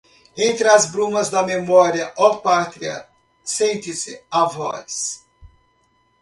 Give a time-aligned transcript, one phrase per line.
[0.35, 3.07] Entre as brumas da memória, oh, pátria,
[3.43, 5.27] sente-se a voz